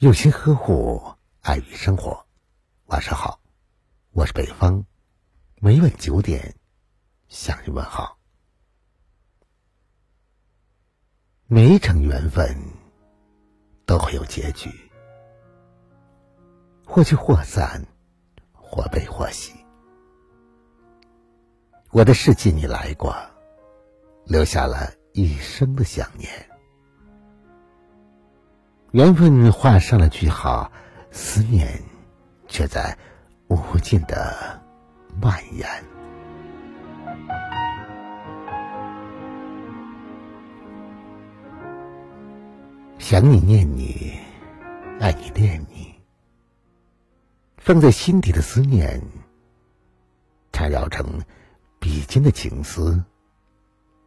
[0.00, 0.98] 用心呵护，
[1.42, 2.26] 爱与生活。
[2.86, 3.38] 晚上好，
[4.12, 4.82] 我是北方，
[5.56, 6.56] 每晚九点
[7.28, 8.18] 向你问好。
[11.48, 12.56] 每一场缘分
[13.84, 14.70] 都会有结局，
[16.86, 17.86] 或聚或散，
[18.54, 19.52] 或悲或喜。
[21.90, 23.14] 我的世界你来过，
[24.24, 26.49] 留下了一生的想念。
[28.92, 30.68] 缘分画上了句号，
[31.12, 31.80] 思念
[32.48, 32.96] 却在
[33.46, 34.60] 无尽的
[35.22, 35.68] 蔓延。
[42.98, 44.18] 想你念你，
[44.98, 45.94] 爱你恋你，
[47.58, 49.00] 放在心底的思念，
[50.50, 51.06] 缠绕成
[51.78, 53.00] 笔尖的情丝，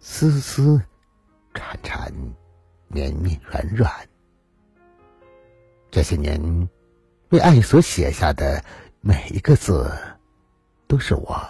[0.00, 0.82] 丝丝
[1.54, 2.12] 缠缠，
[2.88, 3.88] 绵绵软软。
[5.94, 6.68] 这些年，
[7.28, 8.60] 为爱所写下的
[9.00, 9.88] 每一个字，
[10.88, 11.40] 都是我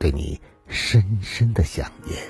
[0.00, 2.20] 对你深深的想念。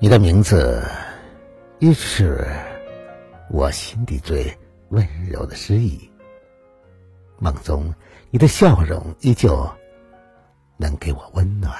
[0.00, 0.82] 你的名字，
[1.78, 2.48] 一直是
[3.48, 4.52] 我心底最
[4.88, 6.10] 温柔的诗意。
[7.38, 7.94] 梦中，
[8.32, 9.70] 你的笑容依旧
[10.76, 11.72] 能给我温暖。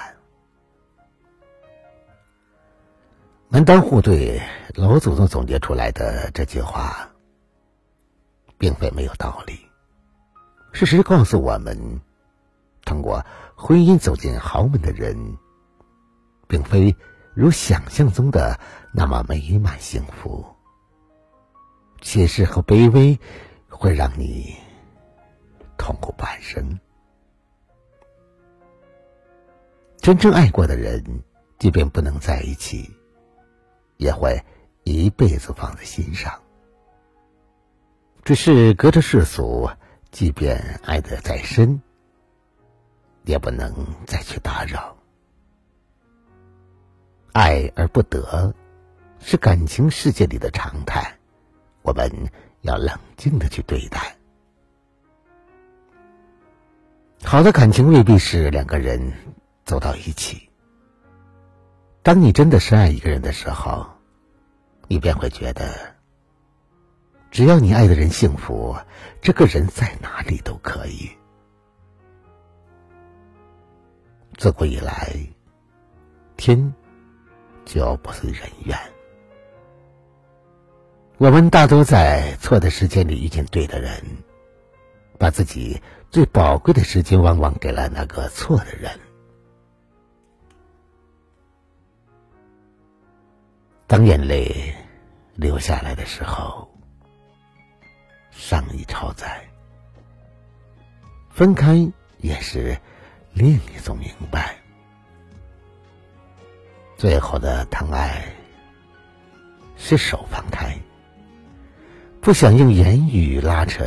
[3.53, 4.41] 门当户对，
[4.75, 7.09] 老祖宗总结出来的这句话，
[8.57, 9.59] 并非没有道理。
[10.71, 11.99] 事实告诉我们，
[12.85, 13.25] 通过
[13.57, 15.35] 婚姻走进豪门的人，
[16.47, 16.95] 并非
[17.33, 18.57] 如想象中的
[18.93, 20.45] 那么美满幸福。
[22.01, 23.19] 现实和卑微
[23.67, 24.55] 会让你
[25.77, 26.79] 痛苦半生。
[29.97, 31.03] 真正爱过的人，
[31.59, 32.89] 即便不能在一起。
[34.01, 34.43] 也会
[34.83, 36.41] 一辈子放在心上，
[38.23, 39.69] 只是隔着世俗，
[40.09, 41.79] 即便爱得再深，
[43.25, 43.71] 也不能
[44.07, 44.97] 再去打扰。
[47.31, 48.55] 爱而不得，
[49.19, 51.15] 是感情世界里的常态，
[51.83, 52.11] 我们
[52.61, 54.17] 要冷静的去对待。
[57.23, 59.13] 好的感情未必是两个人
[59.63, 60.50] 走到一起。
[62.03, 63.85] 当你真的深爱一个人的时候，
[64.87, 65.95] 你便会觉得，
[67.29, 68.75] 只要你爱的人幸福，
[69.21, 71.11] 这个人在哪里都可以。
[74.37, 75.13] 自古以来，
[76.37, 76.73] 天
[77.65, 78.75] 就不随人愿，
[81.19, 84.03] 我们大多在错的时间里遇见对的人，
[85.19, 85.79] 把自己
[86.09, 88.99] 最宝贵的时间往往给了那个错的人。
[93.91, 94.73] 当眼泪
[95.35, 96.65] 流下来的时候，
[98.31, 99.45] 伤已超载。
[101.29, 101.75] 分开
[102.19, 102.79] 也是
[103.33, 104.55] 另一种明白。
[106.95, 108.33] 最后的疼爱
[109.75, 110.73] 是手放开，
[112.21, 113.83] 不想用言语拉扯，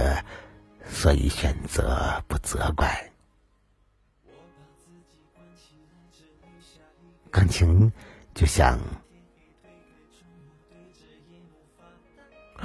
[0.85, 3.11] 所以选择不责怪。
[7.31, 7.91] 感情
[8.35, 8.79] 就像。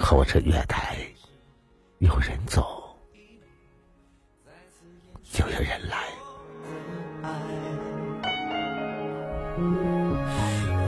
[0.09, 0.97] 候车月台
[1.99, 2.97] 有人走，
[5.31, 5.97] 就有人来。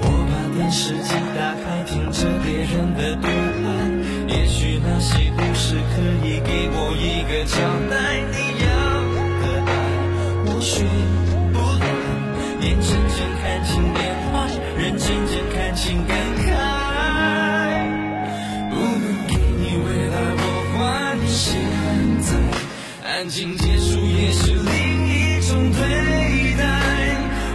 [0.01, 3.29] 我把电视机打开，听着别人的对
[3.61, 3.69] 谈，
[4.27, 7.61] 也许那些故事可以给我一个交
[7.91, 8.25] 代。
[8.33, 8.67] 你要
[9.37, 9.69] 的爱，
[10.47, 10.81] 我学
[11.53, 11.85] 不来，
[12.65, 14.01] 眼睁睁看情变
[14.33, 14.49] 坏，
[14.81, 16.17] 人渐渐看清感
[23.31, 26.63] 情结束也是另一种对待，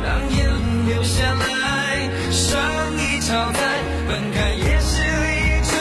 [0.02, 2.58] 当眼泪流下来，伤
[2.96, 3.60] 已超载，
[4.08, 5.76] 分开也是一种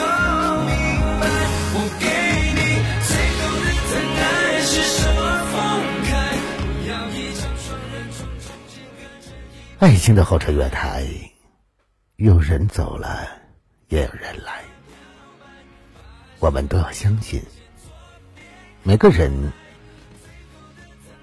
[0.66, 0.76] 明
[1.18, 1.24] 白。
[1.72, 2.04] 我给
[2.52, 2.60] 你
[3.08, 3.90] 最后的疼
[4.20, 5.00] 爱，是手
[5.50, 5.56] 放
[6.04, 6.12] 开，
[6.60, 9.78] 不要一场双人床中间隔着一。
[9.78, 11.06] 爱情的候车月台，
[12.16, 13.26] 有人走了，
[13.88, 14.62] 也有人来。
[16.38, 17.42] 我们都要相信，
[18.82, 19.32] 每个人。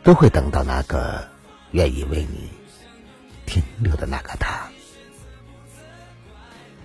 [0.03, 1.27] 都会等到那个
[1.71, 2.49] 愿意为你
[3.45, 4.67] 停留的那个他，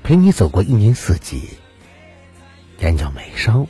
[0.05, 1.59] 陪你走过一年四季，
[2.79, 3.67] 眼角眉梢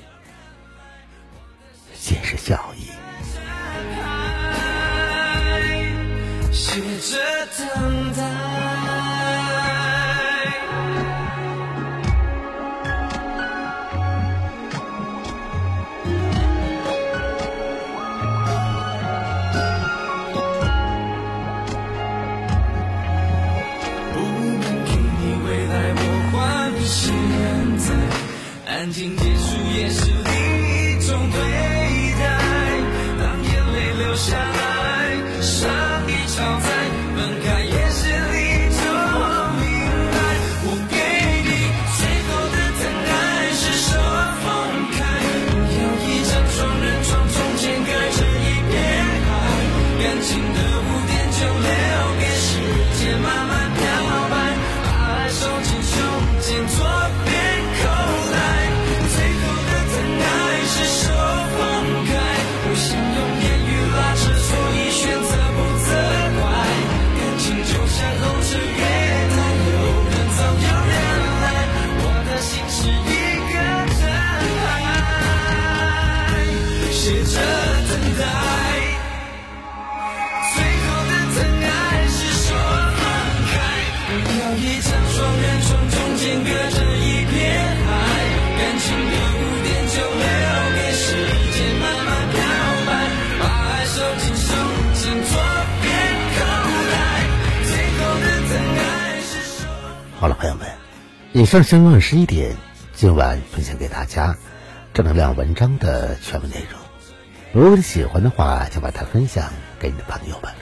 [1.98, 2.88] 尽是笑意。
[7.00, 7.16] 着
[29.38, 30.34] 输也是另
[30.68, 31.38] 一种对
[32.18, 32.24] 待。
[33.18, 35.70] 当眼泪流下来，伤
[36.06, 36.66] 已超载，
[100.28, 100.68] 好了，朋友们，
[101.32, 102.54] 以上相约二十一点，
[102.92, 104.36] 今晚分享给大家
[104.92, 106.78] 正能量文章的全部内容。
[107.54, 110.52] 如果你喜欢的话，就把它分享给你的朋友们。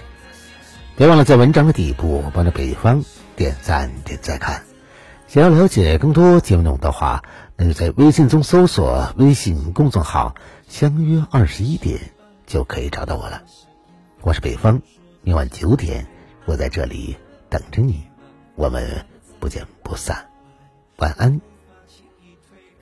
[0.95, 3.05] 别忘了在文章的底部帮着北方
[3.35, 4.63] 点赞、点再看。
[5.27, 7.25] 想要了解更多节目内容的话，
[7.57, 10.37] 那就在微信中搜索微信公众号
[10.71, 12.13] “相约二十一点”
[12.47, 13.43] 就可以找到我了。
[14.21, 14.81] 我是北方，
[15.23, 16.07] 明晚九点
[16.45, 17.17] 我在这里
[17.51, 18.05] 等着你，
[18.55, 19.05] 我们
[19.41, 20.29] 不见不散。
[20.97, 21.41] 晚安，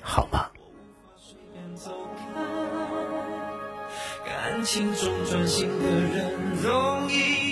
[0.00, 0.50] 好吗？
[4.24, 7.44] 感情中专心的人容易